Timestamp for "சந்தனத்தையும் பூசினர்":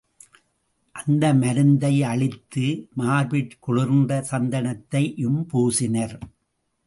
4.31-6.17